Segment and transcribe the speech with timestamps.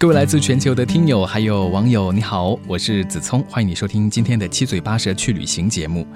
[0.00, 6.06] 各位来自全球的听友还有网友，你好，我是子聪，欢迎你收听今天的七嘴八舌去旅行节目。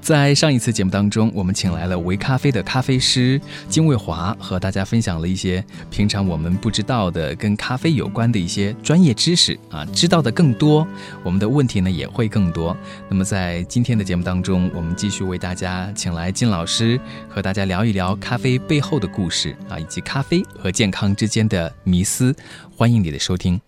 [0.00, 3.38] 在上一次节目当中，我们请来了维咖啡的咖啡师
[3.68, 10.86] 金卫华，和大家分享了一些平常我们不知道的跟咖啡有关的一些专业知识啊，知道的更多，
[11.22, 12.74] 我们的问题呢也会更多。
[13.06, 22.34] 那么在今天的节目当中，我们继续为大家请来金老师，和大家聊一聊咖啡背后的故事啊，以及咖啡和健康之间的迷思。
[22.78, 23.58] 欢迎你的收听。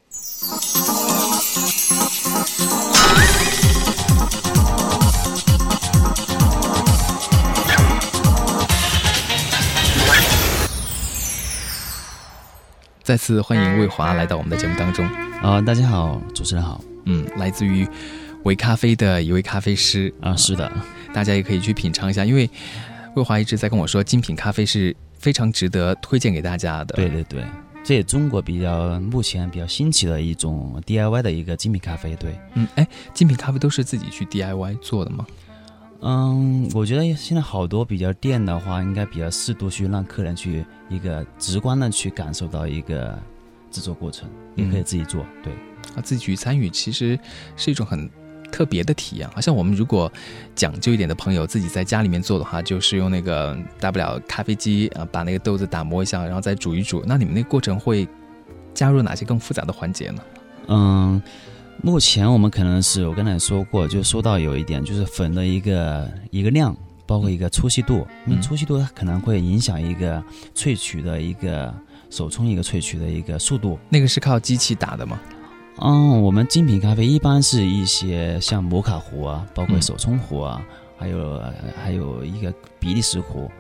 [13.02, 15.06] 再次欢迎魏华来到我们的节目当中。
[15.42, 16.84] 啊，大家好，主持人好。
[17.06, 17.88] 嗯，来自于
[18.44, 20.70] 维咖啡的一位咖啡师啊，是的，
[21.14, 22.50] 大家也可以去品尝一下，因为
[23.16, 26.94] 魏华一直在跟我说，精品咖啡是非常值得推荐给大家的。
[26.94, 27.42] 对对对。
[27.84, 35.26] 这也中国比较目前比较新奇的一种 DIY 的一个精品咖啡，对，嗯，哎，精品咖啡都是自己去 DIY 做的吗？
[36.00, 43.18] 嗯，我觉得现在好多比较店的话，应该比较适度去让客人去一个直观的去感受到一个
[43.70, 45.52] 制作过程，也可以自己做，对，
[45.96, 47.18] 啊，自己去参与，其实
[47.56, 48.08] 是一种很。
[48.50, 50.10] 特别的体验，好像我们如果
[50.54, 57.02] 讲究一点的朋友自己在家里面做的话，就是用那个大不了咖啡机啊，把那个豆子打磨一下，然后再煮一煮。
[57.06, 58.06] 那你们那个过程会
[58.74, 60.22] 加入哪些更复杂的环节呢？
[60.68, 61.22] 嗯，
[61.82, 66.76] 目前我们可能是我刚才说过，就说到有一点，就是粉的一个一个量，
[67.06, 70.22] 包括一个粗细度，因为粗细度它可能会影响一个
[70.54, 71.72] 萃取的一个
[72.10, 73.78] 手冲一个萃取的一个速度。
[73.88, 75.18] 那个是靠机器打的吗？
[75.80, 80.60] 嗯，我们精品咖啡一般是一些像摩卡壶啊，包括手冲壶啊，
[80.96, 81.42] 还有
[81.82, 83.50] 还有一个比利时壶，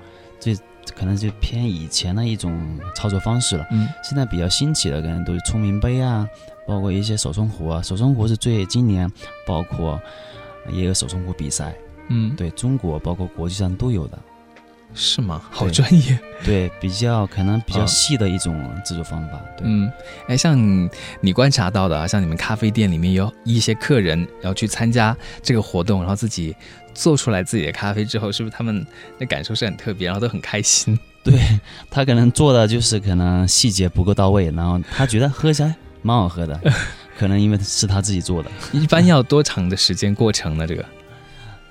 [0.40, 0.54] 这
[0.94, 3.66] 可能就偏以前的一种操作方式了。
[3.70, 6.28] 嗯，现在比较新奇的可能都是聪明杯啊，
[6.66, 7.80] 包括一些手冲壶啊。
[7.82, 9.10] 手冲壶是最今年
[9.46, 10.00] 包括
[10.70, 11.74] 也有手冲壶比赛。
[12.08, 14.18] 嗯，对中国包括国际上都有的。
[14.94, 15.42] 是吗？
[15.50, 19.40] 好专业， 对，比较可能比较细的一种制作方法。
[19.62, 19.90] 嗯，
[20.26, 20.58] 哎，像
[21.20, 26.54] 你观察到的啊，像你们咖啡店里面有一些客人要去参加这个活动，然后自己
[26.94, 28.84] 做出来自己的咖啡之后，是不是他们
[29.18, 30.98] 的感受是很特别，然后都很开心？
[31.22, 31.38] 对
[31.90, 36.58] 他可能做的就是可能细节不够到位，然后他觉得喝起来蛮好喝的，
[37.18, 38.50] 可能因为是他自己做的。
[38.72, 40.66] 一般要多长的时间过程呢？
[40.66, 40.84] 这个，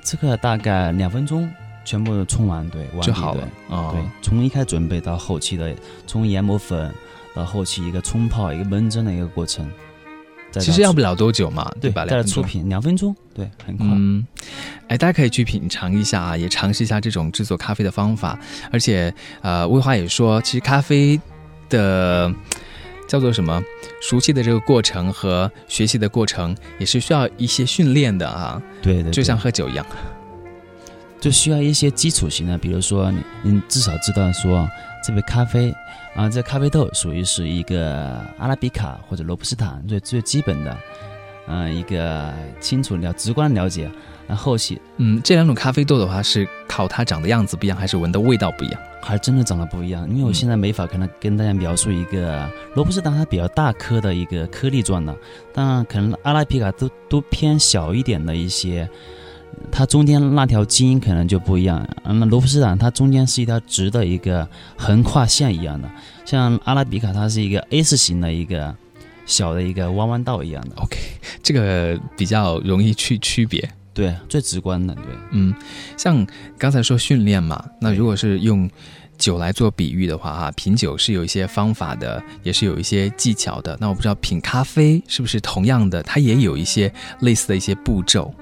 [0.03, 1.49] 这个大概两分钟。
[1.87, 3.91] 全部冲完对就好了啊！
[3.93, 5.73] 对，从一开始准备到后期的，
[6.05, 6.93] 从研磨粉
[7.33, 9.71] 到后期一个冲泡、一个闷蒸的一个过程，
[10.59, 12.05] 其实要不了多久嘛，对吧？
[12.05, 13.87] 再出品两分钟，对，很快。
[13.89, 14.27] 嗯，
[14.89, 18.37] 哎，大家可以去品尝一下啊，也尝试一下这种制作咖啡的方法。
[18.69, 21.17] 而且，呃，魏华也说，其实咖啡
[21.69, 22.29] 的
[23.07, 23.63] 叫做什么，
[24.01, 28.61] 熟悉的这个过程和学习的过程，也是需要一些训练的啊。
[28.81, 29.85] 对对，就像喝酒一样。
[31.19, 34.69] 就需要一些基础型的，比如说你，你至少知道说
[35.03, 35.73] 这杯咖啡
[36.15, 40.77] 啊，这咖啡豆属于是一个阿拉比卡或者罗布斯塔，最最基本的，
[41.47, 43.89] 嗯，一个清楚了直观了解。
[44.27, 48.81] 那后期，嗯，这两种咖啡豆的话是靠它长的样子不一样，还是闻的味道不一样？
[49.01, 50.07] 还真的长得不一样。
[50.09, 52.45] 因为我现在没法可能跟大家描述一个
[52.75, 55.15] 罗布斯塔它比较大颗的一个颗粒状的，
[55.53, 58.87] 当然可能阿拉比卡都都偏小一点的一些。
[59.71, 64.47] 它中间那条基因可能就不一样，嗯，罗布斯坦它中间是一条直的一个
[64.77, 65.89] 横跨线一样的，
[66.25, 68.73] 像阿拉比卡它是一个 S 型的一个
[69.25, 70.75] 小的一个弯弯道一样的。
[70.77, 70.97] OK，
[71.43, 75.53] 这个比较容易去区别，对，最直观的，对，嗯，
[75.97, 76.25] 像
[76.57, 78.69] 刚才说训练嘛，那如果是用
[79.17, 83.77] 酒来做比喻的话，哈，品酒是有一些方法的，也是有一些技巧的。
[83.81, 88.33] 那我不知道品咖啡是不是同样的，它也有一些类似的一些步骤。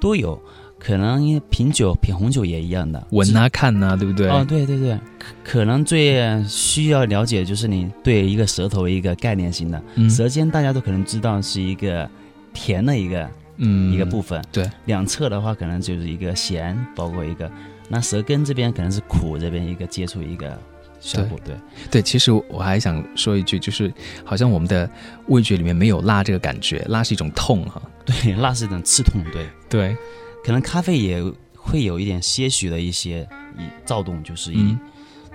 [0.00, 0.40] 都有
[0.78, 4.28] 可能，因为品酒、品红酒也一样的，闻啊、看啊，对不对？
[4.28, 4.98] 哦，对对对，
[5.42, 12.08] 可能最需要了解就是你对一个舌头一个概念性的，舌尖大家都可能知道是一个
[12.52, 17.50] 甜的一个嗯一个部分，对，两侧的话可能就是一个咸，包括一个
[17.88, 20.58] 那舌根这边可能是苦这边一个接触一个
[21.04, 21.54] 效果，对
[21.90, 22.02] 对。
[22.02, 23.92] 其实我还想说一句，就是
[24.24, 24.88] 好像我们的
[25.28, 27.80] 味觉里面没有辣这个感觉，辣是一种痛哈。
[28.06, 29.96] 对，辣是一种刺痛，对对，
[30.44, 31.22] 可能咖啡也
[31.56, 33.28] 会有一点些许的一些
[33.58, 34.76] 一躁动，就是一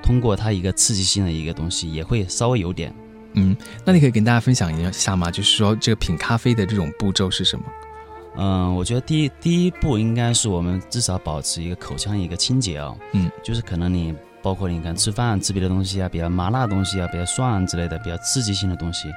[0.02, 2.94] 通过它一个刺激性的一个东西，也会稍微有点。
[3.34, 3.56] 嗯，
[3.86, 5.30] 那你可以跟大家分享一下吗？
[5.30, 7.66] 就是说这个品咖啡的这种步骤是什么？
[8.38, 12.98] 嗯，我觉得第一第一步应该是我们至少保持一个口腔一个清洁哦。
[13.14, 19.10] 嗯，就是可能你包括你看吃饭吃别的东西啊，比较麻辣的东西啊，比较酸之类的，比较刺激性的东西，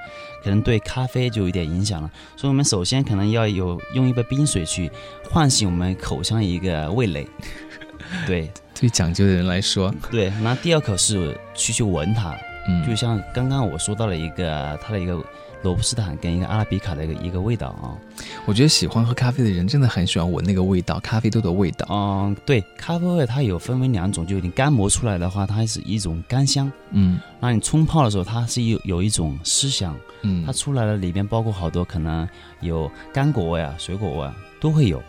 [0.42, 2.10] 可能对咖啡就有一点影响了。
[2.36, 4.90] 所以我们首先可能要有用一杯冰水去
[5.30, 7.26] 唤醒我们口腔一个味蕾。
[8.26, 10.30] 对，对讲究的人来说，对。
[10.42, 12.36] 那第二口是去去闻它，
[12.68, 15.22] 嗯，就像刚刚我说到了一个它的一个。
[15.62, 17.94] 罗布斯坦跟一个阿拉比卡的一个一个味道啊，
[18.44, 21.86] 我觉得喜欢喝咖啡的人真的很喜欢闻那个味道，咖啡豆的味道。
[21.88, 32.28] 嗯，对，咖啡味它有分为两种，就你干磨出来的话，它是一种干香，嗯，那你冲泡的时候，它是有有一种湿香，嗯，它出来了里边包括好多可能
[32.60, 35.00] 有干果味啊、水果味啊都会有，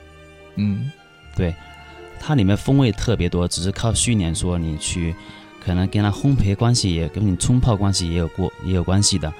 [0.55, 0.91] 嗯，
[1.35, 1.55] 对，
[2.19, 5.15] 它里面风味特别多，只是靠训练说你去，
[5.65, 9.33] 可能跟它烘焙关系也跟你冲泡关系也有过也有关系的。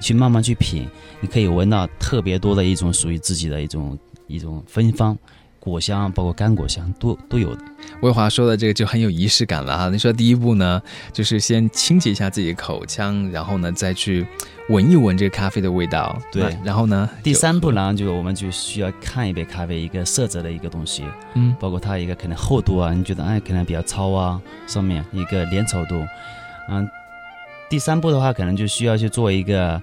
[0.00, 0.88] 去慢慢去品，
[1.20, 5.16] 你可以闻到特别多的一种属于自己的一种一种芬芳，
[5.58, 7.62] 果香包括干果香都都有的。
[8.00, 9.88] 魏华说的这个就很有仪式感了啊。
[9.90, 10.80] 你说第一步呢，
[11.12, 14.26] 就是先清洁一下自己的口腔，然后呢再去
[14.70, 16.18] 闻一闻这个咖啡的味道。
[16.32, 21.04] 对，然后呢，第三步呢，就我们就需要看一杯咖啡一个色泽的一个东西，
[21.34, 26.02] 嗯，包括它一个可能厚度啊，你觉得哎可能比较糙啊，上面一个粘稠度，
[26.70, 26.88] 嗯。
[27.70, 29.80] 第三步的话，可能就需要去做一个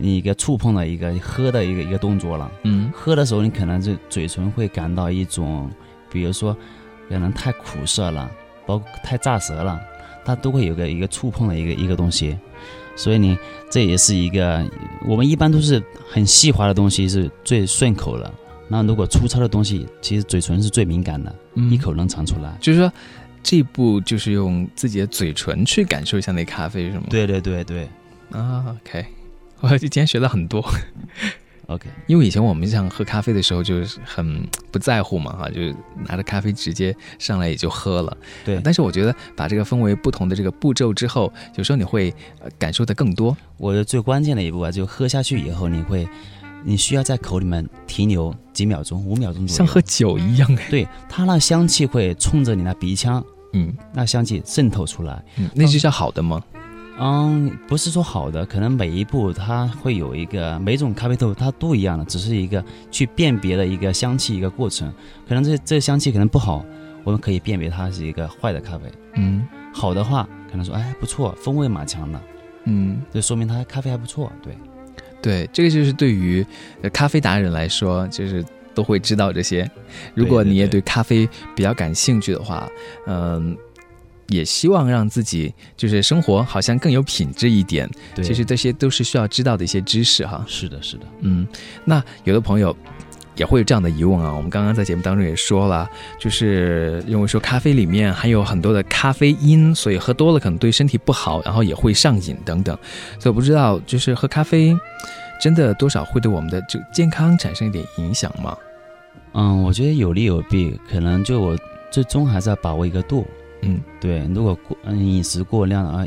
[0.00, 2.50] 一个触碰的一个喝的一个一个动作了。
[2.64, 5.70] 嗯，喝的时候，你可能就嘴唇会感到一种，
[6.10, 6.54] 比如说
[7.08, 8.28] 可能太苦涩了，
[8.66, 9.80] 包括太炸舌了，
[10.24, 12.36] 它都会有个一个触碰的一个一个东西。
[12.96, 13.38] 所以你
[13.70, 14.68] 这也是一个，
[15.06, 15.80] 我们一般都是
[16.10, 18.34] 很细滑的东西是最顺口了。
[18.66, 21.32] 那如果粗糙的东西，其实嘴唇是最敏感的，
[21.70, 22.58] 一口能尝出来。
[22.60, 22.92] 就是说。
[23.42, 27.04] 这一步就是用自己的嘴唇去感受一下那咖啡，是吗？
[27.10, 27.88] 对对对对，
[28.30, 29.04] 啊，OK，
[29.60, 30.64] 我今天学了很多
[31.66, 35.60] ，OK，因为以前我们像喝咖啡的时候就是很不在乎嘛，哈，就
[36.06, 38.16] 拿着咖啡直接上来也就喝了。
[38.44, 42.14] 对，但是我觉得把这个分为不同的这个步骤之后，有时候你会
[42.58, 43.36] 感受的更多。
[43.56, 46.08] 我的最关键的一步啊，就喝下去以后，你会。
[46.64, 50.66] 你需要在口里面停留几秒钟，五秒钟左右，像喝酒一样哎。
[50.70, 56.42] 对，它那香气会冲着你那鼻腔，嗯，那香气渗透出来，嗯，那就叫好的吗？
[57.02, 64.92] 嗯，不是说好的，可能每一步它会有一个，每种咖啡豆它都一样的，只是一个去辨别的一个香气一个过程。
[65.26, 66.62] 可能这这香气可能不好，
[67.04, 68.84] 我们可以辨别它是一个坏的咖啡。
[69.14, 72.20] 嗯，好的话，可能说哎不错，风味蛮强的，
[72.64, 74.54] 嗯，这说明它咖啡还不错，对。
[75.22, 76.44] 对，这个就是对于
[76.92, 78.44] 咖啡达人来说，就是
[78.74, 79.70] 都会知道这些。
[80.14, 82.68] 如果你也对咖啡比较感兴趣的话，
[83.06, 83.56] 嗯，
[84.28, 87.88] 也希望让自己就是生活好像更有品质一点。
[88.16, 90.44] 其实这些都是需要知道的一些知识哈。
[90.46, 91.06] 是的，是的。
[91.20, 91.46] 嗯，
[91.84, 92.76] 那有的朋友。
[93.36, 95.88] 也会有这样的疑问啊，我们刚刚在节目当中也说了，
[96.18, 102.76] 就是因为说咖啡里面含有很多的咖啡因，所以喝多了可能对身体不好，然后也会上瘾等等。
[103.18, 104.76] 所以我不知道，就是喝咖啡
[105.40, 108.56] 真的多少会对我们的这个健康产生一点影响吗？
[109.32, 111.56] 嗯，我觉得有利有弊，可能就我
[111.90, 113.26] 最终还是要把握一个度。
[113.62, 116.04] 嗯，对，如果过嗯饮食过量啊，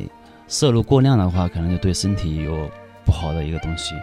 [0.48, 2.70] 摄入过量的话，可能就对身体有
[3.06, 3.96] 不好的一个东西。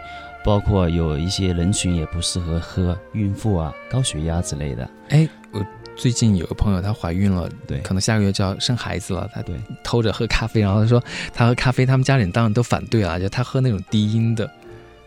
[0.43, 4.89] 包括有一些人群也不适合喝，孕妇啊、高血压之类的。
[5.09, 5.63] 哎，我
[5.95, 9.29] 最近有个朋友，她怀孕了，对，可能下个月就要生孩子了。
[9.33, 14.49] 她对偷着喝咖啡，然后她说她喝咖啡，他们家人当然都反对啊，就她喝那种低音的。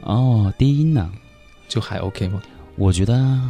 [0.03, 1.11] 哦，低音呢，
[1.67, 2.41] 就还 OK 吗？
[2.77, 3.41] 我觉得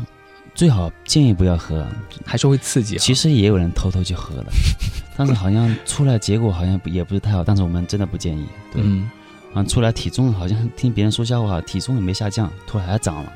[0.55, 1.87] 最好建议不要喝，
[2.25, 2.97] 还是会刺激。
[2.97, 4.47] 其实也有人偷偷去喝的，
[5.17, 7.43] 但是好像出来结果好像也不是太好。
[7.43, 8.47] 但是我们真的不建议。
[8.75, 9.11] 嗯。
[9.55, 13.33] 啊，出来体重好像听别人说笑话，体重也没下降，突然还涨了。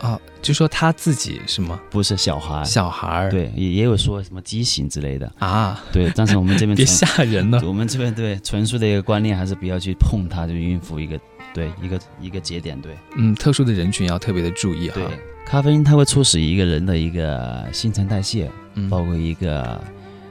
[0.00, 1.78] 啊，就说他自己是吗？
[1.90, 5.78] 不是小孩，小孩对，也也有说什么畸形之类的啊。
[5.92, 7.60] 对，但是我们这边 别吓人了。
[7.66, 11.20] 我们这边对纯素的一个观念，还是不要去碰它，就孕妇一个
[11.52, 12.96] 对一个一个节点对。
[13.18, 14.94] 嗯，特殊的人群要特别的注意哈。
[14.94, 15.04] 对，
[15.44, 19.78] 咖啡因它会促使一个人的一个新陈代谢，嗯，包括一个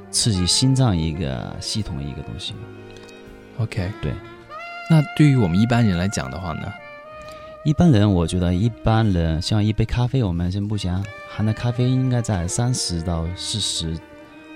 [0.10, 2.56] 刺激心脏一个系统的一个东西。
[3.60, 4.14] OK，对。
[4.90, 6.74] 那对于我们一般人来讲的话呢？
[7.64, 13.96] 一般人，我觉得一般人像一杯咖啡，我们目前含的咖啡因应该在三十到四十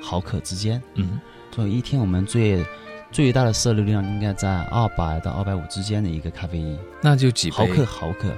[0.01, 0.81] 毫克之间。
[0.95, 1.19] 嗯，
[1.53, 2.65] 所以一天我们最
[3.11, 6.79] 最大的摄入量应该在二百到二百五之间的一个咖啡因。
[7.01, 8.29] 那就几毫克毫克，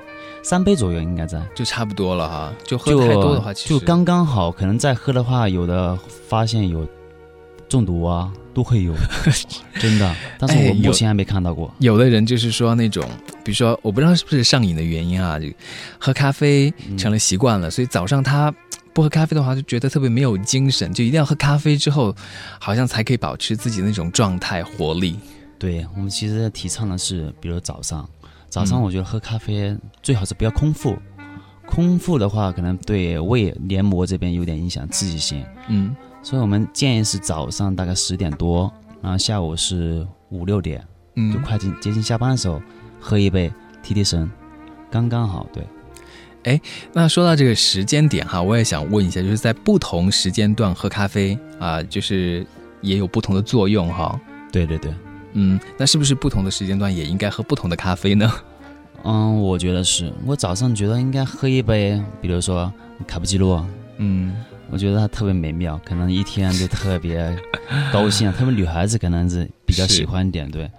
[0.44, 2.54] 三杯左右应该在，就差不多了哈。
[2.64, 4.52] 就喝太多的话，就刚刚好。
[4.52, 5.96] 可能再喝的话，有的
[6.28, 6.86] 发现有。
[7.68, 8.94] 中毒啊都会有，
[9.80, 10.16] 真的。
[10.40, 11.74] 但是我目前还没看到过。
[11.80, 13.04] 有的人就是说那种，
[13.44, 15.48] 比如说我不知道是不是上瘾的原因啊，就
[16.00, 18.54] 喝咖啡成了习惯了，所以早上他
[18.94, 22.16] 不喝咖啡的话，就觉得特别没有精神，就一定要喝咖啡之后，
[22.60, 25.20] 好像才可以保持自己那种状态活力。
[25.58, 28.08] 对我们其实提倡的是，比如早上，
[28.50, 30.96] 早上嗯我觉得喝咖啡最好是不要空腹，
[31.66, 35.44] 空腹的话可能对胃黏膜这边有点影响，刺激性。
[35.68, 35.96] 嗯
[36.26, 42.60] 所以我们建议是早上大概十点多，然后下午是五六点，嗯就嗯，快近接近下班的时候
[43.00, 43.54] 喝一杯
[43.84, 44.28] 提提神，
[44.90, 45.46] 刚刚好。
[45.54, 45.64] 对，
[46.46, 46.60] 哎
[46.92, 52.44] 那说到这个时间点哈，我也想问一下，就是在不同时间段喝咖啡啊、就是
[52.82, 54.20] 也有不同的作用哈。
[54.52, 54.92] 对对对。
[55.34, 58.32] 嗯，那是不是不同的时间段也应该喝不同的咖啡呢？
[59.04, 62.74] 嗯，我觉得是我早上觉得应该喝一杯，比如说
[63.06, 63.64] 卡布奇诺，
[63.98, 64.36] 嗯
[64.72, 67.36] 我觉得它特别美妙，可能一天就特别
[67.92, 70.70] 高兴， 特别女孩子可能是比较喜欢一点，对。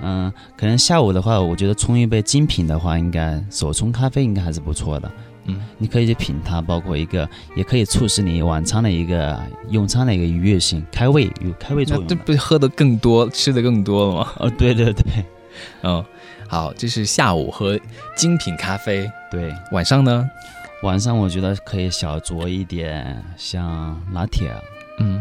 [0.00, 5.10] 嗯，可能下午的话，我觉得冲一杯精品的话，应该手冲咖啡应该还是不错的。
[5.50, 12.14] 嗯你可以去品它，包括一个，也可以促使你晚餐的一个用餐的一个愉悦性，开胃有开胃作那这。
[12.14, 14.32] 不是喝的更多，吃的更多了吗？
[14.38, 15.02] 哦，对对对
[15.82, 16.04] 嗯，
[16.46, 17.76] 好，这是下午喝
[18.14, 20.28] 精品咖啡，对，晚上呢？
[20.82, 24.48] 晚上我觉得可以小酌一点，像拿铁，
[25.00, 25.20] 嗯，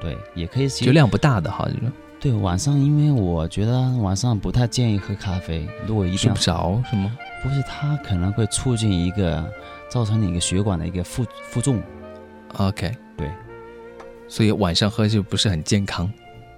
[0.00, 7.16] 对，也可以就量不大的哈，这种对，晚上因为我觉得晚上不太建议喝咖啡，如果一定睡不着是吗？
[7.42, 9.48] 不是它可能会促进一个
[9.88, 11.80] 造成你一个血管的一个负负重
[12.56, 13.30] ，OK，对，
[14.26, 16.10] 所以晚上喝就不是很健康。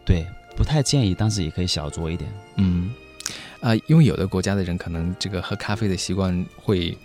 [0.07, 0.26] 对，
[0.57, 2.31] 不太建议，但是也可以小酌一点。
[2.57, 2.90] 嗯，
[3.61, 6.97] 啊、因为有的国家的人可能这个喝咖啡的习惯会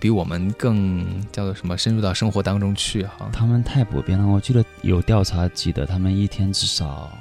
[0.00, 3.28] 比我们更叫做什么深入到生活当中去哈。
[3.32, 7.12] 他们太普遍了，我记得有调查记得他们一天至少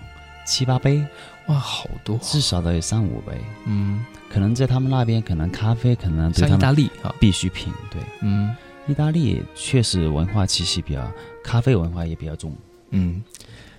[0.45, 1.05] 七八杯，
[1.47, 3.33] 哇，好多，至少得有三五杯。
[3.65, 7.71] 嗯，可能在他们那边，可能咖啡可能对像意大利啊，必需品。
[7.91, 8.55] 对，嗯
[8.87, 11.11] 意大利确实文化气息比较，
[11.43, 12.55] 咖啡文化也比较重。
[12.91, 13.21] 嗯，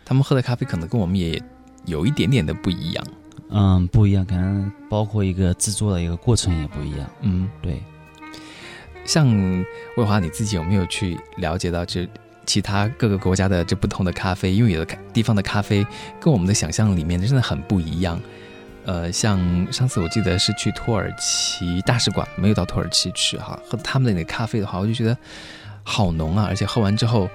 [0.04, 1.42] 他们喝的咖啡可能跟我们也
[1.86, 3.04] 有一点点的不一样。
[3.48, 7.10] 嗯，不一样，可能包括一个制作的一个过程也不一样。
[7.22, 7.82] 嗯，对，
[9.04, 9.64] 像
[9.96, 12.08] 魏华，你自己有没有去了解到这
[12.46, 14.52] 其他各个国家的这不同的咖啡？
[14.52, 15.86] 因为有的地方的咖啡
[16.20, 18.20] 跟我们的想象里面真的很不一样。
[18.86, 19.38] 呃，像
[19.70, 25.16] 上次我记得是去土耳其大使馆，没有到土耳其去哈，喝他们的那个咖啡的话，我就觉得
[25.84, 27.28] 好浓啊，而且喝完之后，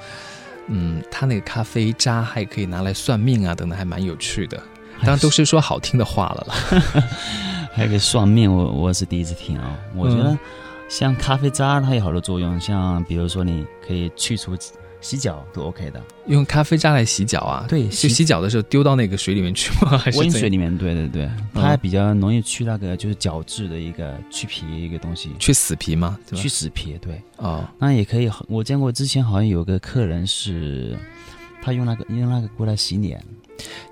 [0.67, 4.57] 嗯，他那个咖啡渣还可以拿来算命啊，等等，还蛮有趣的。
[5.01, 6.55] 当然都是说好听的话了啦。
[7.73, 10.39] 还有个算命，我我是第一次听啊、 我觉得嗯
[10.87, 14.55] 像咖啡渣，它有好多作用，像比如说你可以去除
[15.01, 17.65] 洗脚都 OK 的，用咖啡渣来洗脚啊？
[17.67, 19.97] 对就洗脚的时候丢到那个水里面去吗？
[19.97, 26.17] 还是温水里面，对对对，它还比较容易去那个就是角质的一个去皮一个东西，去死皮吗？
[26.27, 26.49] 对吧去？
[26.49, 27.21] 死皮，对。
[27.37, 30.97] 哦，那也可以，我见过之前好像有个客人是，
[31.61, 33.23] 他用那个用那个过来洗脸，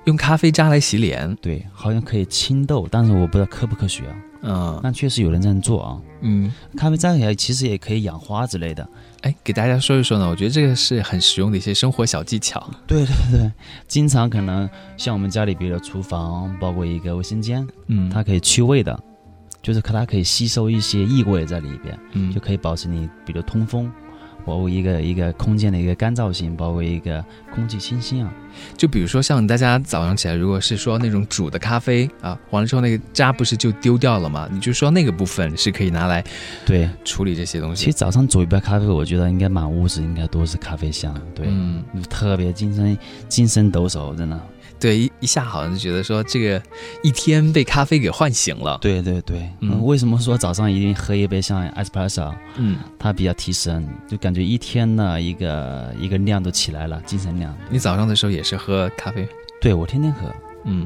[0.06, 4.16] 用咖啡渣来洗脸，对，好像可以清痘，但是我不知道科不科学啊。
[4.44, 5.98] 嗯那确实有人这样做啊。
[6.22, 8.88] 嗯，咖啡渣也其实也可以养花之类的。
[9.22, 12.70] 哎，给大家说一说呢，我觉得这个是很实用的一些生活小技巧。
[12.86, 13.52] 对对对，
[13.88, 18.98] 经常可能像我们家里，比如厨房，包括一个卫生间，嗯，它可以去味的，
[19.62, 23.90] 就是它可以吸收一些异味在里边，嗯就可以保持你比如通风，
[24.46, 27.24] 包括一个一个空间的一个干燥性，包括一个
[27.54, 28.34] 空气清新啊。
[28.78, 34.48] 就比如说像大家早上起来，如果是说那种煮的咖啡啊，完了之后那个渣不是就丢掉了吗？
[34.52, 36.24] 你就说那个部分是可以拿来
[36.66, 37.86] 对，处理这些东西。
[37.86, 42.96] 其实早上煮一杯咖啡，我觉得应该满屋子应该都是咖啡香，对，嗯，特别精神
[43.28, 44.40] 精神抖擞，真的。
[44.84, 46.62] 对，一一下好像就觉得说这个
[47.04, 48.78] 一天被咖啡给唤醒了。
[48.82, 52.36] 对对对，嗯嗯，为什么说早上一定喝一杯像 espresso？
[52.58, 57.56] 嗯，它比较提神，就感觉一天呢一个一个量都起来了，精神量。
[57.70, 59.26] 你早上的时候也是喝咖啡？
[59.62, 60.30] 对我天天喝，
[60.66, 60.86] 嗯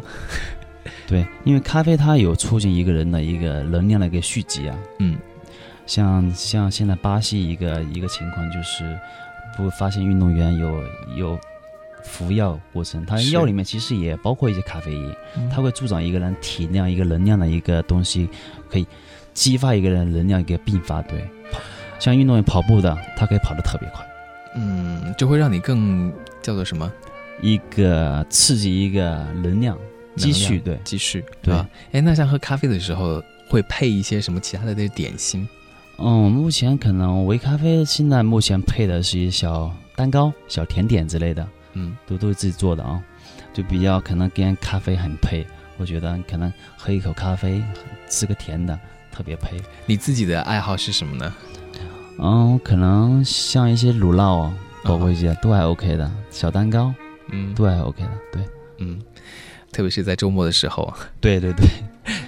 [1.08, 4.78] 对，因为咖啡它有促进一个人的一个能量的一个蓄积啊。
[5.00, 5.18] 嗯
[5.88, 8.96] 像像现在巴西一个一个情况就是，
[9.58, 10.84] 不发现运动员有
[11.16, 11.40] 有
[12.08, 18.28] 服药过程，它药里面其实也包括一些咖啡因，嗯它会助长一个人体量、一个能量的一个东西，
[18.70, 18.88] 可以
[19.34, 21.02] 激发一个人能量一个并发。
[21.04, 21.24] 对，
[22.00, 24.04] 像运动员跑步的，他可以跑得特别快。
[24.56, 26.12] 嗯，就会让你更
[26.42, 26.92] 叫做什么
[27.42, 29.78] 一个刺激一个能量
[30.16, 31.70] 积蓄，对积蓄，对吧？
[31.92, 35.48] 哎，那像喝咖啡的时候会配一些什么其他的那些点心？
[36.00, 41.48] 嗯，目前可能微咖啡现在目前配的是一小蛋糕、小甜点之类的，
[41.78, 43.02] 嗯都都是自己做的啊。
[43.54, 45.46] 就比较可能跟咖啡很配。
[45.78, 47.64] 我觉得可能喝一口咖啡，
[48.10, 48.78] 吃个甜的
[49.12, 49.62] 特别配。
[49.86, 51.34] 你自己的爱好是什么呢？
[52.18, 54.54] 嗯，可能像一些乳酪啊，
[54.84, 56.92] 包括一些都还 OK 的，小蛋糕，
[57.32, 58.44] 嗯，都还 OK 的，对，
[58.80, 59.00] 嗯，
[59.72, 60.92] 特别是在周末的时候，
[61.22, 61.68] 对对对，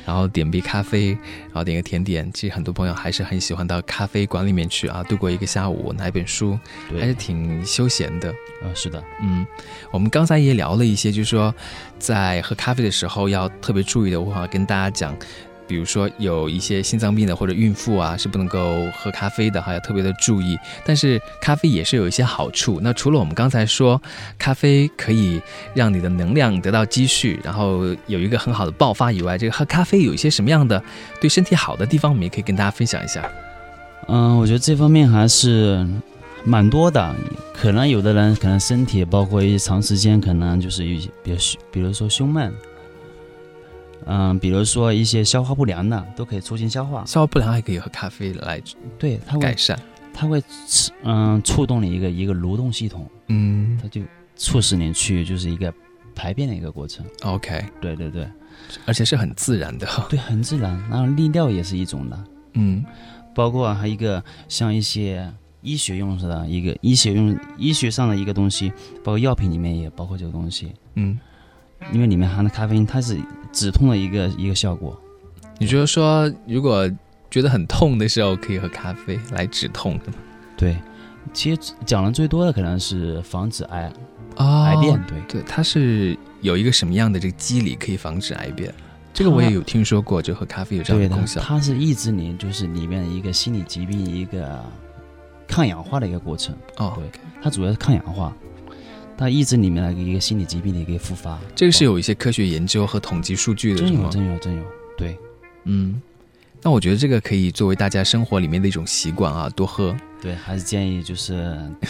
[0.06, 6.58] 然后点杯咖啡，然后点个甜点，其实很多朋友还是很喜欢到咖啡馆里面去啊，度过一个下午，拿一本书，
[7.00, 8.34] 还是挺休闲的。
[8.64, 9.46] 嗯，是的，嗯，
[9.92, 11.54] 我们刚才也聊了一些，就是说
[11.98, 15.16] 在喝咖啡的时候要特别注意的，我好像跟大家讲。
[15.70, 20.58] 比如说有一些心脏病的或者孕妇啊，是不能够喝咖啡的，还要特别的注意。
[20.84, 22.80] 但是咖啡也是有一些好处。
[22.82, 24.02] 那除了我们刚才说
[24.40, 25.40] 咖啡可以
[25.76, 30.84] 让你的能量得到积蓄，然后有一个很好的爆发以外，这个喝咖啡有一些什么样的
[31.22, 33.30] 对身体好的地方，我们也可以跟大家分享一下。
[34.08, 35.88] 嗯，我觉得这方面还是
[36.44, 37.16] 蛮多的。
[37.54, 41.38] 可能有的人可能身体包括一些长时间可能就是一些比较
[41.72, 42.52] 比如说胸闷。
[44.06, 47.04] 嗯，比如说一些消化不良的，都可以促进消化。
[47.06, 48.62] 消化不良还可以喝咖啡来
[48.98, 49.80] 对它改善，
[50.14, 50.42] 它会
[51.04, 54.02] 嗯触动你一个一个蠕动系统，嗯，它就
[54.36, 55.74] 促使你去就是一个
[56.16, 57.06] 排便的一个过程。
[57.24, 58.28] OK，对对对，
[58.86, 60.82] 而且是很自然的，对，很自然。
[60.90, 62.24] 然后利尿也是一种的，
[62.56, 62.84] 嗯，
[63.36, 68.70] 包括还一个像一些医学用的一个医学用医学上的一个东西，
[69.04, 71.20] 包括药品里面也包括这个东西，嗯。
[71.92, 73.18] 因为里面含的咖啡因，它是
[73.52, 75.00] 止痛的一个一个效果。
[75.58, 76.90] 你就是说，如果
[77.30, 80.18] 觉得很痛的时候，可以喝咖啡来止痛的吗？
[80.58, 80.78] 对，
[81.34, 83.92] 其实讲的最多的可能是防止癌，
[84.38, 85.02] 哦，癌变。
[85.08, 88.74] 对对，它是有一个什么样的这个机理可以防止癌变？
[89.14, 91.42] 这个我也有听说过，就喝咖啡有这样的功效。
[91.42, 94.64] 它是抑制你就是里面的一个心理疾病一个
[95.48, 96.56] 抗氧化的一个过程。
[96.78, 98.34] 哦，对，它主要是抗氧化。
[99.20, 104.64] 它抑制里面的一个心理疾病的一个复发，这个是有一些科学研究和统计数据的，真有真有真有。
[104.98, 105.18] 对，
[105.66, 106.02] 嗯，
[106.62, 109.94] 那我觉得这个可以作为大家生活里面的一种习惯啊，多喝。
[110.22, 111.34] 对，还是建议就是，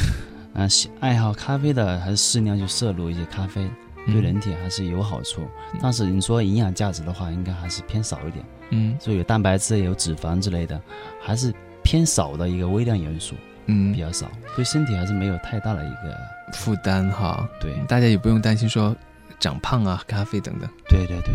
[0.56, 0.68] 啊，
[1.00, 3.70] 爱好咖啡的还是适量就摄入一些咖啡，
[4.08, 5.44] 对人体还是有好处。
[5.80, 8.44] 但是你说营养价值的话，应该还是偏少一点。
[8.72, 10.82] 嗯，所以有蛋白质、有脂肪之类的，
[11.22, 13.36] 还是偏少的一个微量元素。
[13.68, 16.18] 嗯，比较少，对身体还是没有太大的一个
[16.54, 17.48] 负担哈。
[17.60, 18.96] 对，大家也不用担心说
[19.40, 20.70] 长胖啊，咖啡等等。
[20.88, 21.34] 对对对，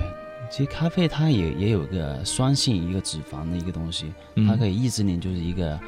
[0.51, 4.13] 其实咖啡它也也有个酸性一个脂肪的一个东西，
[4.47, 5.79] 它可以抑制你就是一个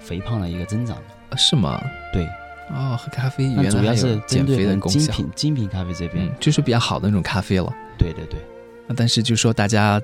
[0.00, 0.96] 肥胖的一个增长。
[1.36, 1.80] 是吗？
[2.12, 2.26] 对。
[2.70, 4.98] 哦，喝咖啡原来主要是减肥的功效。
[4.98, 7.72] 精品精品咖啡这边就是比较好的那种咖啡了。
[7.98, 8.40] 对对对。
[8.86, 10.00] 那但是就说大家。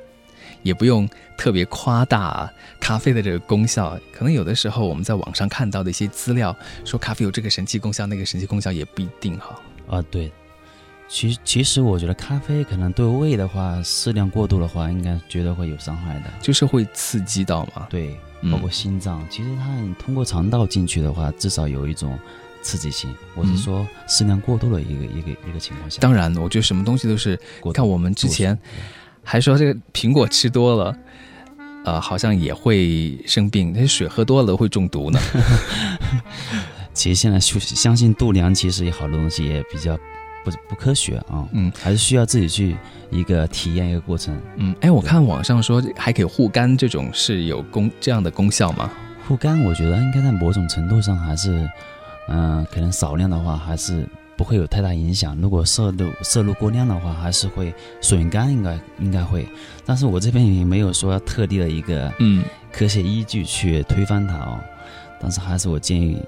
[0.63, 9.61] 也不用特别夸大咖啡的这个功效，可能有的时候我们在网上看到的一些资料，说咖啡有这个神奇功效，那个神奇功效也不一定哈。
[9.89, 10.31] 啊，对，
[11.09, 17.87] 其其实我觉得咖啡可能对胃的话，适量过度的话，应该觉得会有伤害的，就是会刺激到嘛。
[17.89, 18.19] 对，
[18.51, 22.19] 包括心脏，其实它通过肠道进去的话，至少有一种
[22.63, 23.15] 刺激性。
[23.35, 26.01] 我是说适量过度的一个一个一个情况下。
[26.01, 27.39] 当然，我觉得什么东西都是
[27.73, 28.59] 看我们之前。
[29.31, 30.97] 还说这个苹果吃多了，
[31.85, 33.75] 呃，好像也会生病。
[33.75, 35.21] 那水喝多了会中毒呢。
[36.95, 39.95] 其实现在相信度量，其实有好多东西也比较
[40.43, 41.47] 不不科学啊。
[41.53, 42.75] 嗯，还是需要自己去
[43.11, 44.35] 一个体验一个过程。
[44.57, 48.91] 嗯，哎，我看网上说还可以护肝，这种是有功这样的功效吗？
[49.27, 51.69] 护肝，我觉得应该在某种程度上还是，
[52.31, 54.09] 嗯，可能少量的话还是。
[54.39, 55.37] 不会有太大影响。
[55.39, 59.45] 如果摄入摄入过量的话，还是会损肝，应该应该会。
[59.85, 64.61] 但是我这边也没有说特地的一个嗯科学依据去推翻它哦。
[65.21, 66.23] 但是还是我建议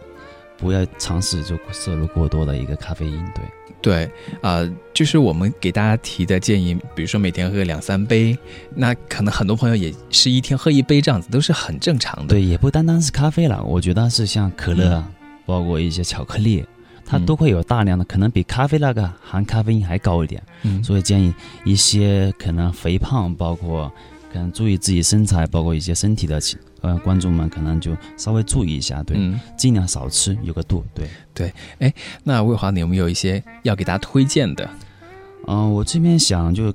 [0.58, 3.24] 不要尝试就摄入过多的一个咖啡因。
[3.32, 3.44] 对
[3.80, 4.10] 对
[4.42, 8.36] 啊，就是我们给大家提的建议，比如说每天喝两三杯，
[8.74, 12.34] 那可能很多朋友也是一天喝一杯这样子，都是很正常的。
[12.34, 15.02] 对，也不单单是咖啡了，我觉得是像可乐，
[15.46, 16.66] 包括一些巧克力。
[17.10, 23.90] 它都会有大量的，可能比咖啡那个含咖啡因还高一点，嗯，所以建议一些可能肥胖，包括
[24.32, 26.40] 可能注意自己身材，包括一些身体的
[26.82, 29.16] 呃观众们，可能就稍微注意一下，对，
[29.58, 31.08] 尽量少吃，有个度，对。
[31.34, 31.52] 对。
[31.80, 31.92] 哎，
[32.22, 34.70] 那魏华，你有没有一些要给大家推荐的？
[35.48, 36.72] 嗯，我这边想就，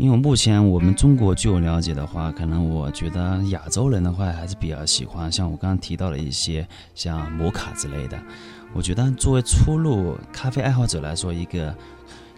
[0.00, 8.18] 因为目前我们中国据我了解的话，可能我觉得亚洲人的话还是比较喜欢像我刚刚提到的一些像摩卡之类的。
[8.72, 11.76] 我觉得作为初入咖啡爱好者来说，一个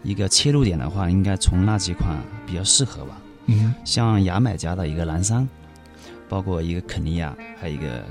[0.03, 3.17] 一个切入点的话，应该从那几款比较适合吧。
[3.47, 5.49] 嗯，像牙买加的一个蓝山，
[6.29, 8.03] 包括一个肯尼亚，还有一个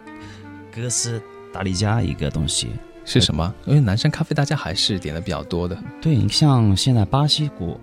[0.74, 2.70] 哥斯达黎加一个东西，
[3.04, 3.54] 是什么？
[3.66, 5.78] 因为南山咖啡大家还是点的比较多的。
[6.02, 7.78] 对，你像现在巴西国，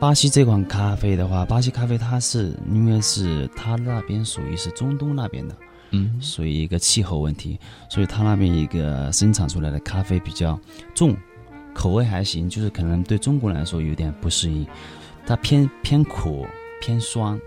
[0.00, 5.54] 巴西这款咖啡的话，巴西咖啡它是因为是它那边属于是中东那边的，
[5.90, 7.60] 嗯，属于一个气候问题，
[7.90, 10.58] 所以它那边一个生产出来的咖啡比较
[10.94, 11.14] 重，
[11.74, 14.66] 口味还行，就是可能对中国人来说有点不适应，
[15.26, 16.46] 它偏偏苦
[16.80, 17.38] 偏酸，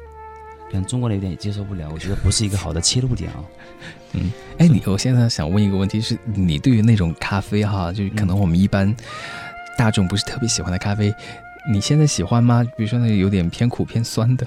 [0.67, 3.43] 可能中国人有点接受不了，我觉得不是一个好的切入点啊。
[4.13, 8.95] 嗯，哎，你我现在想问一个问题，是你对于那种咖啡哈，就可能我们一般
[9.75, 11.11] 大众不是特别喜欢的咖啡，
[11.65, 12.63] 你现在喜欢吗？
[12.75, 14.45] 比如说那个有点偏苦偏酸的，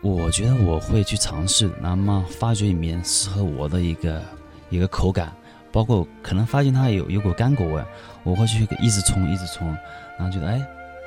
[0.00, 4.20] 我觉得我会去尝试，那么发掘里面适合我的一个
[4.68, 5.32] 一个口感，
[5.70, 7.84] 包括可能发现它有有股干果味，
[8.24, 9.68] 我会去一直冲一直冲，
[10.18, 10.60] 然后觉得哎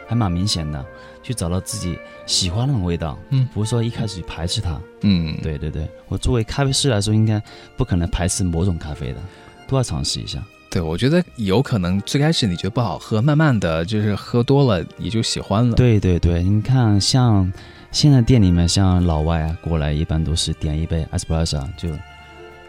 [0.08, 0.86] 还蛮明显的，
[1.22, 4.80] 去找到自己喜欢那种味道，嗯不是说一开始就排斥它。
[5.02, 7.42] 嗯，对对对，我作为咖啡师来说，应该
[7.76, 9.20] 不可能排斥某种咖啡的，
[9.68, 10.42] 都要尝试一下。
[10.70, 17.52] 对，我觉得有可能最开始你觉得不好喝，慢慢的就是喝多了也就喜欢了。，对对对，你看像
[17.92, 21.90] 现在店里面，像老外啊过来，一般都是点一杯 espresso 就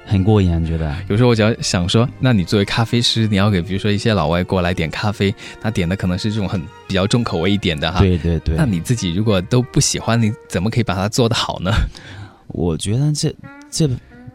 [0.07, 0.95] 很过瘾，觉得。
[1.09, 7.99] 有时候我就要想说，那你作为咖啡师，你要给比如说一些老外过来点咖啡，他点的可能是这种很比较重口味一点的哈。。
[8.01, 11.71] 对对对，那你自己如果都不喜欢，你怎么可以把它做得好呢？
[12.49, 13.35] 我觉得这
[13.71, 13.87] 这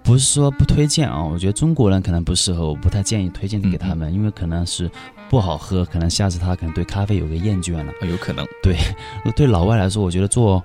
[0.04, 4.90] 不是说不推荐啊，我觉得中国人可能不适合，我不太建议推荐给他们，因为可能是
[5.30, 7.92] 不好喝，可能下次他可能对咖啡有个厌倦了。
[8.02, 8.46] 哦有可能。
[8.62, 8.78] 对
[9.36, 10.62] 对老外来说，我觉得做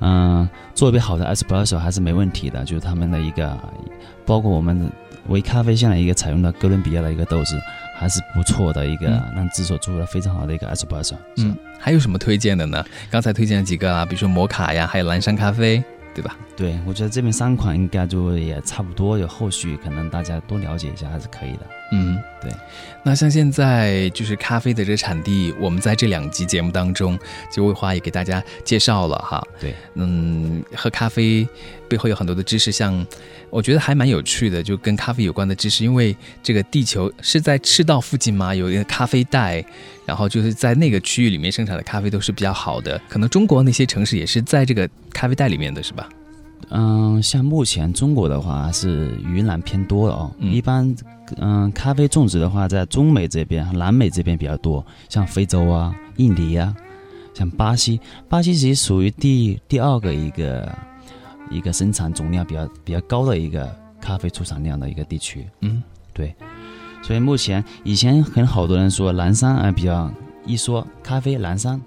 [0.00, 3.58] 嗯做一杯好的 espresso 还是没问题的，就是他们的一个，
[4.26, 4.90] 包括我们
[5.28, 7.58] 微咖啡现在一个采用的哥伦比亚的一个豆子，
[7.96, 11.14] 还是不错的一个，嗯让制作出了非常好的一个 espresso。
[11.38, 12.84] 嗯，还有什么推荐的呢？
[13.10, 15.82] 刚才推荐了几个啊，比如说摩卡呀，还有蓝山咖啡，
[16.14, 16.36] 对吧？
[16.56, 21.66] 对，我觉得这边三款应该就也差不多，有后续可能大家多了解一下还是可以的。
[21.92, 22.50] 嗯，对。
[23.04, 27.18] 那像现在就是咖啡的这个产地，我们在这两集节目当中，
[27.52, 29.42] 就魏华也给大家介绍了哈。
[29.60, 31.46] 对，嗯，喝咖啡
[31.88, 33.04] 背后有很多的知识，像
[33.50, 35.84] 我觉得还蛮有趣的，就跟咖啡有关的知识。
[35.84, 39.64] 因为这个地球是在赤道附近嘛，有一个咖啡带，
[40.06, 42.98] 然后就是在那个区域里面生产的咖啡都是比较好的。
[43.08, 46.08] 可能中国那些城市也是在这个咖啡带里面的是吧？
[46.70, 50.32] 嗯，像目前中国的话是云南偏多了哦。
[50.38, 50.94] 嗯一般，
[51.38, 56.74] 嗯，咖啡种植的话，在中美这边、南美这边比较多，像非洲啊、印尼啊，
[57.34, 58.00] 像巴西。
[58.28, 60.72] 巴西其实属于第第二个一个
[61.50, 65.46] 一个生产总量比较比较高的一个咖啡出产量的一个地区。
[65.60, 66.34] 嗯，对
[67.02, 70.10] 所以目前以前很好多人说蓝山啊，比较
[70.46, 71.80] 一说咖啡蓝山，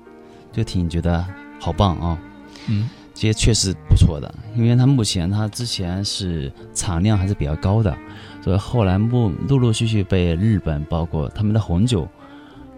[0.52, 1.26] 就挺觉得
[1.60, 2.20] 好棒啊、
[2.68, 7.98] 嗯，这些确实不错的，因为它目前它之前是产量还是比较高的，
[8.46, 12.08] 所以后来陆陆陆续续被日本包括他们的红酒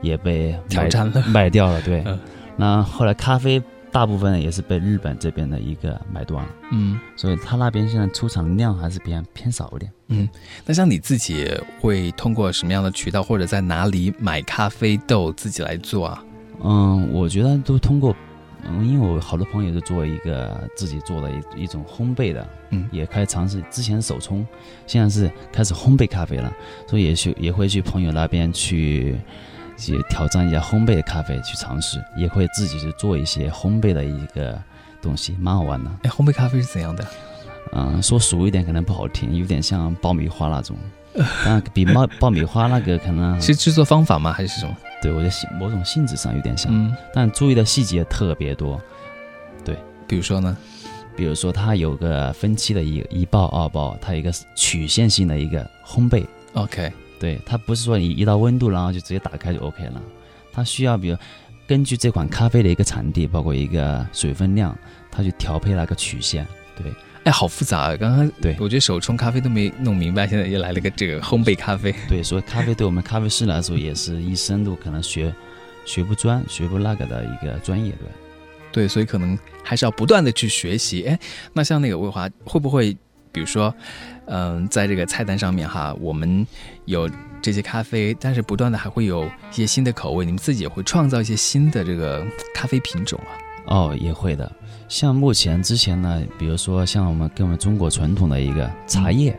[0.01, 2.17] 也被卖挑战了卖掉了，对嗯。
[2.55, 6.97] 那后来咖啡大部分也是被日本这边的一个买断了，嗯。
[7.17, 9.91] 所以他那边现在出厂量还是偏偏少一点。
[10.07, 10.29] 嗯，
[10.65, 16.23] 那像你自己会通过什么样的渠道，或者在哪里买咖啡豆自己来做啊？
[16.63, 18.15] 嗯，我觉得都通过，
[18.69, 23.63] 嗯，因为我好多朋友都做一个自己做的一一种烘焙的，嗯也开始尝试。
[23.71, 24.45] 之前手冲，
[24.85, 26.53] 现在是开始烘焙咖啡了，
[26.87, 29.17] 所以也去也会去朋友那边去
[29.77, 34.61] 去挑战一下烘焙的咖啡去尝试，也会自己去做一些烘焙的一个
[35.01, 35.89] 东西，蛮好玩的。
[36.03, 37.07] 哎，烘焙咖啡是怎样的？
[37.73, 40.75] 嗯，说俗一点可能不好听，有点像爆米花那种，
[41.43, 44.31] 但比爆爆米花那个可能是制作方法吗？
[44.31, 44.75] 还是什么？
[45.01, 46.71] 对我觉得性某种性质上有点像。
[46.73, 48.81] 嗯，但注意的细节特别多。
[49.63, 50.55] 对比如说呢？
[51.15, 56.23] 比如说，它有个分期的一一爆、二爆，它有一个曲线性的一个烘焙。
[56.53, 59.99] OK，对，它不是说你一到温度，然后就直接打开就 OK 了。
[60.53, 61.17] 它需要比如
[61.65, 64.77] 根据这款咖啡的一个产地，包括一个水分量，
[65.09, 66.45] 它去调配那个曲线。
[66.75, 66.93] 对，
[67.27, 67.97] 哎，好复杂啊！
[67.97, 71.93] 刚刚对我觉得手冲咖啡都没弄明白，现在又来了个这个烘焙咖啡。
[72.07, 75.35] 对，所以咖啡对我们咖啡师来说，也是一生都可能学
[75.83, 77.91] 学不专、学不那个的一个专业。
[77.91, 78.07] 对。
[78.71, 81.03] 对，所以可能还是要不断的去学习。
[81.03, 81.19] 哎，
[81.51, 82.95] 那像那个魏华会不会，
[83.33, 83.75] 比如说，
[84.27, 86.47] 嗯、在这个菜单上面哈，我们
[86.85, 87.09] 有
[87.41, 93.35] 这些咖啡，但是不断的还会有一些新的口味，你们自己也会创造一些新的这个咖啡品种啊。
[93.67, 94.51] 哦，也会的。
[94.89, 99.37] 像目前之前呢，比如说像我们跟我们中国传统的一个茶叶，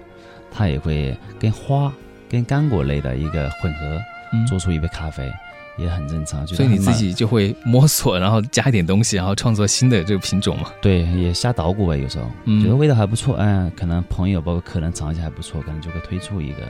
[0.51, 1.93] 它也会跟花、
[2.29, 3.99] 跟干果类的一个混合，
[4.33, 5.33] 嗯做出一杯咖啡，
[5.79, 6.47] 也很正常。
[6.47, 10.71] 所以你自己就会摸索，然后加一点东西，然后创作新的这个品种嘛。
[10.83, 16.63] 对也瞎捣鼓吧，有时候、嗯觉得味道还不错，嗯，可能朋友包括客人尝一下还不错，可能就会推出一个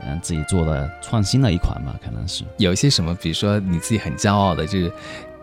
[0.00, 2.44] 嗯，自己做的创新的一款吧，可能是。
[2.56, 4.90] 有一些什么，比如说你自己很骄傲的，就是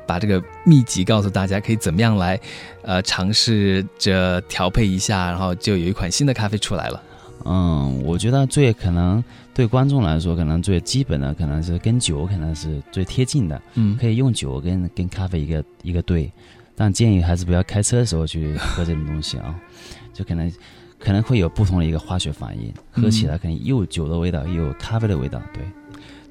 [0.05, 2.39] 把这个秘籍告诉大家，可以怎么样来，
[2.81, 7.01] 呃，尝试着调配一下，然后就有一款新的咖啡出来了。
[7.45, 9.21] 嗯，我觉得最可能
[9.53, 16.31] 对观众来说，可能最基本的可能是跟酒可能是最贴近的，嗯可以用酒跟跟咖啡一个一个兑，
[16.75, 19.53] 但建议还是不要开车的时候去喝这种东西啊，
[20.13, 20.49] 就可能
[20.97, 25.63] 可能会有不同的一个化学反应，喝起来可能又有酒的味道，又有咖啡的味道，对。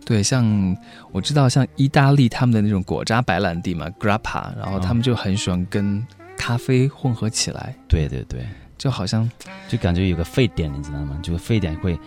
[0.04, 0.76] 对，像
[1.12, 6.04] 我知道，像意大利他们的那种果渣白兰地嘛，grappa，然后他们就很喜欢跟
[6.36, 8.44] 咖啡混合起来，对对对，
[8.76, 9.30] 就好像
[9.68, 11.18] 就感觉有个沸点，你知道吗？
[11.22, 11.98] 就沸点会，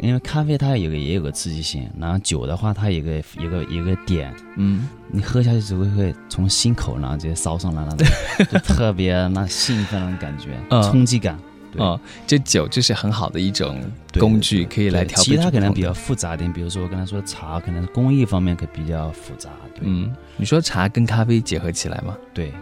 [0.00, 8.06] 因为咖啡它有个也有个刺激性，然后酒的话它有个有个有个点，嗯，你喝下去只会会从心口然后直接烧上来那种，
[8.50, 11.38] 就特别那兴奋那种感觉，嗯冲击感。
[11.74, 13.82] 对哦，这酒就是很好的一种
[14.18, 15.22] 工具，可以来调配。
[15.24, 19.50] 其他可能比较，复杂一点，比如说我刚才说的茶，可能工艺方面可比较复杂。
[19.74, 22.16] 对，嗯，你说茶跟咖啡结合起来吗？
[22.32, 22.52] 对，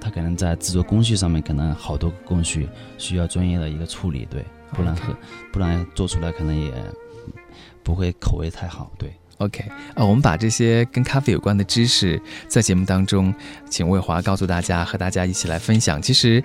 [0.00, 5.16] 它可能在制作工序上面可能好多个工序需要专业的一个处理，对，不然喝
[5.52, 6.72] 不然做出来可能也
[7.82, 8.90] 不会口味太好。
[8.98, 13.34] 对，OK，啊，我们把这些跟咖啡有关的知识在节目当中，
[13.68, 16.00] 请魏华告诉大家，和大家一起来分享。
[16.00, 16.42] 其实，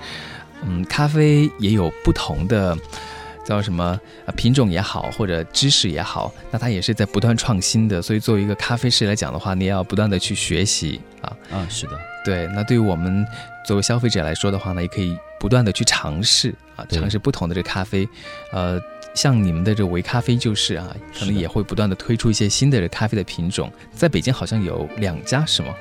[0.64, 2.78] 嗯，咖啡也有不同的
[3.46, 8.02] 叫什么呃品种也好，或者知识也好，那它也是在不断创新的。
[8.02, 11.36] 所以，作为一个咖啡师来讲的话，你也要不断的去学习啊。
[11.52, 13.26] 啊，是的，对，那对于我们
[13.66, 18.08] 作为消费者来说的话呢，也可以不断的去尝试啊，尝试不同的这咖啡，
[18.52, 18.80] 呃，
[19.14, 25.74] 像你们的这个维咖啡就是啊，可能也会不断的推出一些新的这咖啡的品种，在北京好像有两家是吗？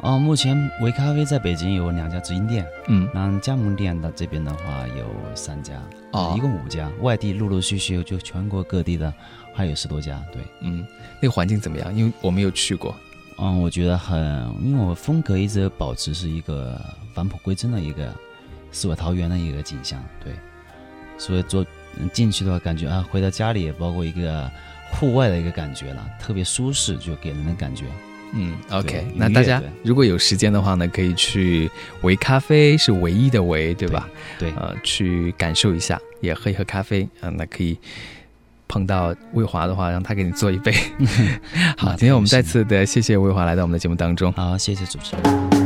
[0.00, 5.74] 哦，目前维咖啡在北京有两家直营店，嗯，然后加盟店的这边的话有三家，
[6.12, 9.12] 哦一共五家，外地陆陆续续就全国各地的
[9.52, 10.40] 还有十多家，对。
[10.60, 10.86] 嗯，
[11.20, 11.92] 那个环境怎么样？
[11.92, 12.94] 因为我没有去过。
[13.38, 14.18] 嗯，我觉得很，
[14.62, 16.80] 因为我风格一直保持是一个
[17.12, 18.14] 返璞归真的一个
[18.70, 20.32] 世外桃源的一个景象，对，
[21.18, 21.66] 所以做
[21.98, 24.48] 嗯进去的话，感觉啊，回到家里也包括一个
[24.92, 27.86] 户外的一个感觉了，特别舒适，就给人的感觉。
[28.32, 31.70] 嗯，OK，那大家如果有时间的话呢，可以去
[32.02, 34.08] 维咖啡，是唯一的唯，对吧？
[34.38, 37.78] 对，呃，去感受一下，也喝一喝咖啡嗯、那可以
[38.68, 40.72] 碰到魏华的话，让他给你做一杯。
[41.76, 44.32] 好，今天我们再次的谢谢魏华来到我们的节目当中。
[44.32, 45.57] 好，谢谢主持人。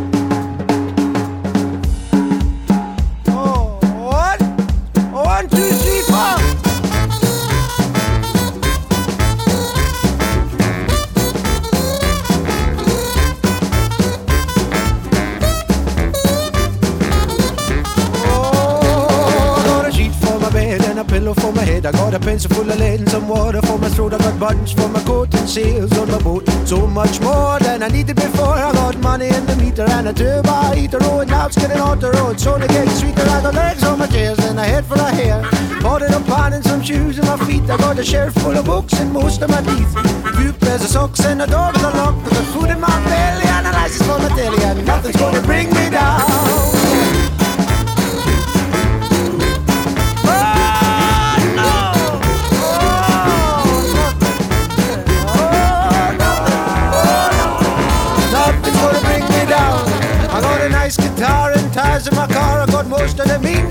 [30.14, 30.98] The meter and a turbo heater.
[31.02, 32.40] Oh, now it's getting on the road.
[32.40, 35.10] So to get sweeter, I got legs on my chairs and a head full of
[35.12, 35.42] hair.
[35.82, 37.68] Bought it a pan and some shoes on my feet.
[37.70, 39.92] I got a shelf full of books and most of my teeth.
[40.36, 42.14] Few pairs of socks and a with a lock.
[42.24, 44.62] Got food in my belly and a license for my telly.
[44.64, 46.31] And nothing's gonna bring me down.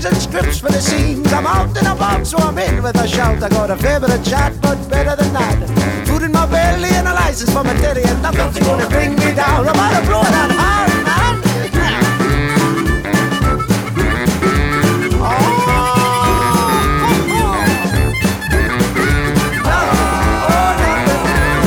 [0.04, 1.32] Of means and scripts for the scenes.
[1.32, 3.42] I'm out and about, so I'm in with a shout.
[3.42, 6.06] I got a fair bit chat, but better than that.
[6.06, 9.34] Food in my belly and a license for my telly, and nothing's gonna bring me
[9.34, 9.68] down.
[9.68, 11.42] I'm out of blow that hard, man.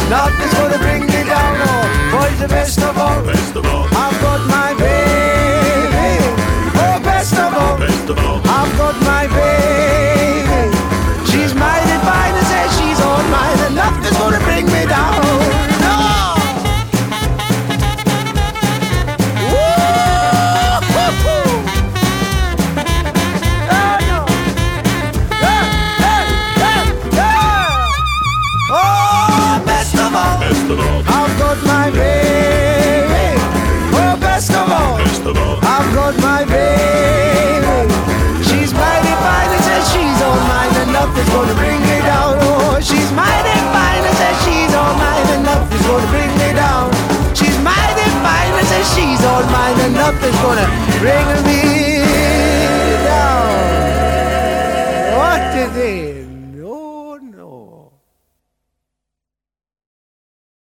[0.09, 3.25] Nothing's gonna bring me down, oh, boys, the best of all.
[3.27, 3.94] I've got my
[50.55, 51.54] corner, me